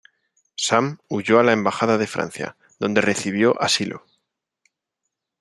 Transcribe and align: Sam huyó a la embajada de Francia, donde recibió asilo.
Sam 0.55 0.97
huyó 1.09 1.37
a 1.39 1.43
la 1.43 1.53
embajada 1.53 1.99
de 1.99 2.07
Francia, 2.07 2.57
donde 2.79 3.01
recibió 3.01 3.61
asilo. 3.61 4.03